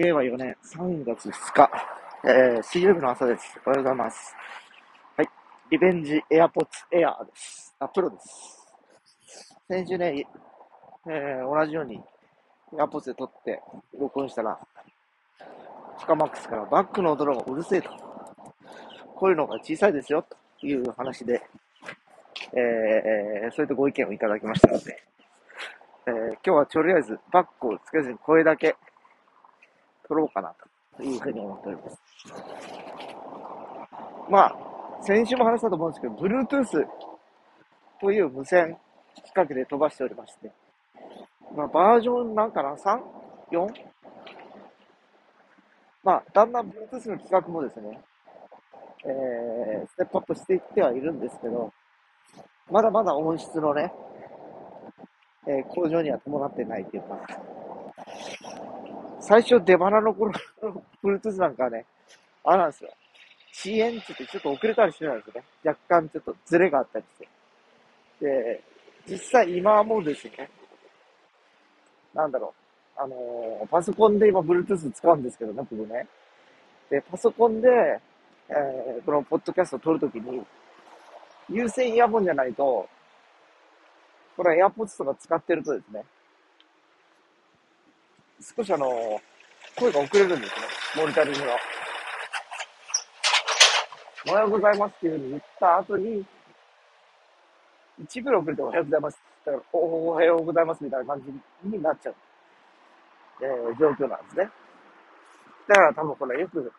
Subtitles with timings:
[0.00, 1.70] 令和4年3月2日、
[2.24, 3.60] えー、水曜日の朝です。
[3.66, 4.34] おはようございます。
[5.14, 5.28] はい。
[5.68, 7.76] リベンジエアポッツエアーです。
[7.78, 8.66] あ、プロです。
[9.68, 10.24] 先週ね、
[11.06, 12.00] えー、同じように
[12.78, 13.60] エアポッツで撮って
[14.00, 14.58] 録音したら、
[15.98, 17.90] フカマックスからバックの音がうるせえと。
[19.16, 20.24] こういうのが小さいですよ、
[20.58, 21.42] という話で、
[22.54, 24.96] えー、そういったご意見をいただきましたので、
[26.06, 28.76] えー、今日はとりあえずバックをつけずに声だけ
[30.10, 30.52] 撮ろうかな
[30.96, 31.98] というふうに思っております。
[34.28, 34.56] まあ、
[35.02, 36.84] 先週も話したと思うんですけど、Bluetooth
[38.00, 38.76] という無線
[39.18, 40.50] 規格で飛ばしておりまして、
[41.54, 43.68] まあ、バージョンなんかな ?3?4?
[46.02, 48.00] まあ、だんだん Bluetooth の規格もですね、
[49.04, 51.72] えー、ステップアップしていってはいるんですけど、
[52.68, 53.92] まだまだ音質のね、
[55.46, 57.20] えー、向上には伴ってないっていうか、
[59.30, 61.86] 最初出花の頃 の Bluetooth なんかはね、
[62.42, 62.90] あれなんですよ。
[63.52, 65.44] 遅延って言ってちょっと遅れたりしてたんですよね。
[65.64, 67.28] 若干ちょっとズレがあったりして。
[68.20, 68.64] で、
[69.06, 70.50] 実際今はもうですね、
[72.12, 72.52] なんだろ
[72.96, 73.00] う。
[73.00, 76.08] あのー、パソコンで今 Bluetooth 使うんですけどね、僕ね。
[76.90, 77.68] で、パソコンで、
[78.48, 80.44] えー、このポッドキャストを撮るときに、
[81.48, 82.88] 有線イヤホンじゃないと、
[84.36, 86.04] これ AirPods とか使ってるとですね、
[88.56, 89.20] 少しあの、
[89.76, 90.58] 声が遅れるんですね。
[90.96, 91.46] モニタリングの。
[94.28, 96.26] おはようございますっていうふうに言った後に、
[98.04, 102.14] 1秒遅れておはようございますって言ったら、おはようございますみたいな感じになっちゃう、
[103.42, 104.50] えー、状況なんですね。
[105.68, 106.72] だから多分これよく、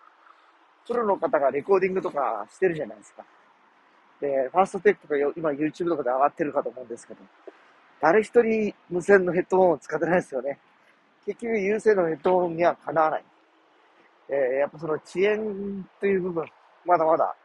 [0.85, 3.23] プロの方がレコーディングとかしてるじゃないですか。
[4.19, 7.21] で、ファーストテックとか今 YouTube とかで上がってるかと思うんですけど、
[8.01, 10.59] 誰一人無線のヘッドホンを使ってないですよね。
[11.25, 13.23] 結局優勢のヘッドホンにはかなわない。
[14.29, 16.45] えー、やっぱその遅延という部分、
[16.85, 17.35] まだまだ、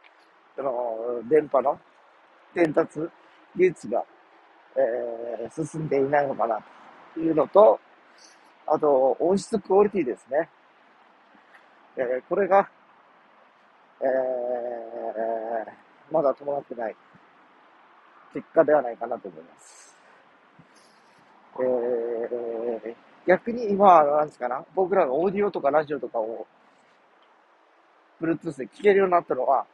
[0.55, 1.79] その、電波の
[2.55, 2.99] 伝達
[3.55, 4.03] 技術が、
[4.75, 6.59] えー、進んでいないのかな
[7.13, 7.79] というのと、
[8.65, 10.49] あと、音質クオリティですね。
[11.97, 12.69] えー、これが、
[14.01, 16.95] えー、まだ伴ってない
[18.33, 19.97] 結果ではないかなと思います。
[21.59, 26.47] えー逆に今は、なんですかな、僕らがオーディオとかラジオとかを、
[28.21, 29.65] Bluetooth で聞けるようになったのは、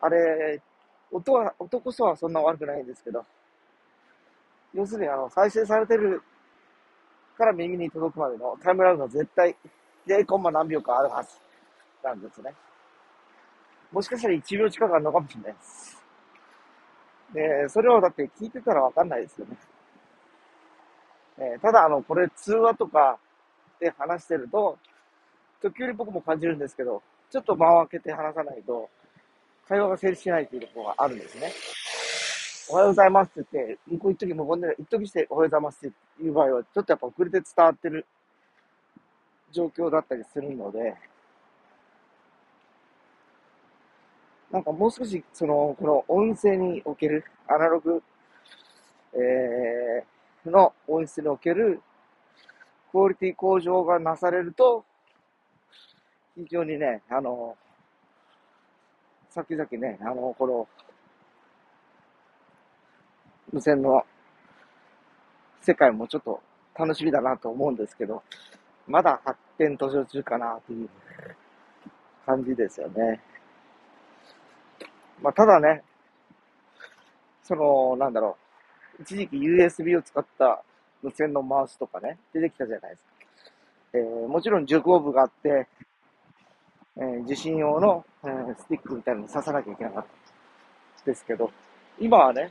[0.00, 0.62] あれ、
[1.10, 3.24] 音は、音こそはそんな悪くないんですけど、
[4.72, 6.22] 要するにあの、再生されてる
[7.36, 9.56] から耳に届くまでのタイムラグが絶対
[10.06, 11.36] 0コンマ何秒かあるはず
[12.02, 12.54] なんですね。
[13.90, 16.04] もしかしたら1秒近くあるのかもしれないです。
[17.32, 19.56] で、それをだって聞いてたらわかんないですよね。
[21.38, 23.18] えー、ただ、あの、これ通話とか
[23.80, 24.78] で話してると、
[25.60, 28.88] 時折僕も感じるんですけど、ちょっと間を空けて話さないと、
[29.68, 31.52] 会話が成立しないというところがあるんですね。
[32.70, 38.06] おはようございますって言って、向こう一時無言で、一時しておはようございますっていう場合は、ちょっとやっぱ遅れて伝わってる
[39.50, 40.94] 状況だったりするので、
[44.50, 48.02] なんかもう少し、その、この音声におけるアナログ、
[49.14, 50.04] え
[50.50, 51.80] の音質における
[52.90, 54.84] クオリティ向上がなされると、
[56.36, 57.56] 非常にね、あの、
[59.30, 60.68] 先々ね、あの、この、
[63.52, 64.04] 無線の
[65.60, 66.40] 世界もちょっと
[66.76, 68.22] 楽しみだなと思うんですけど、
[68.86, 70.88] まだ発展途上中かなという
[72.26, 73.20] 感じですよね。
[75.22, 75.82] まあ、ただね、
[77.42, 78.43] その、なんだろう、
[79.00, 80.62] 一時期 USB を使った
[81.02, 83.08] 無線のマウスとかね、出てきたじゃないですか。
[83.94, 85.66] えー、もちろん受講部があって、
[86.96, 91.50] えー、受信用の、えー、スティックみたいなのに刺さなきゃいけなかったですけど、
[91.98, 92.50] 今はね、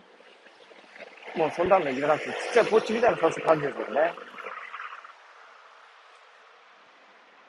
[1.35, 4.13] もうそんなのいらなくて、ちっちゃいポッチみたいなの刺す感じですよね。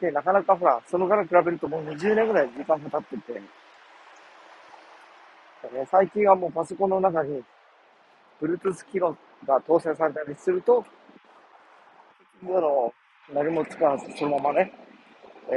[0.01, 3.47] で、なかなかほら、そのから比べるともう20年ぐらい時間が経ってて、ね
[5.91, 7.43] 最近はもうパソコンの中に
[8.41, 9.17] Bluetooth 機能
[9.47, 10.85] が搭載されたりすると、
[12.43, 12.93] あの、
[13.33, 14.73] 何も使わず、そのままね、
[15.49, 15.55] え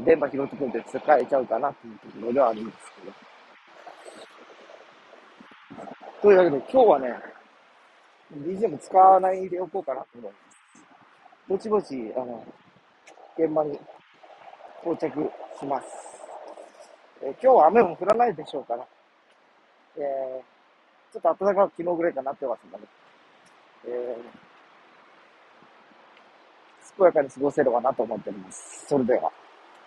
[0.00, 3.12] ー、電波拾ってくれて使えちゃうかなっていうところではあるんですけど。
[6.22, 7.20] というわけで今日はね、
[8.32, 10.58] BGM 使わないでおこうかなと思います。
[11.48, 12.46] ぼちぼち、あの、
[13.36, 13.78] 現場に
[14.82, 15.86] 到着します。
[17.22, 18.86] えー、今日は雨も降らないでしょうから、
[19.96, 20.59] えー
[21.12, 22.78] ちょっと暖かく昨日ぐらいかなってますんで、
[23.86, 28.86] えー、健やかに過ごせればなと思っております。
[28.86, 29.32] それでは。